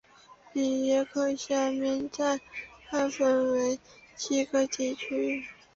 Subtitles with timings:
[0.51, 2.39] 比耶克下面再
[2.89, 3.79] 划分为
[4.15, 5.43] 七个地区。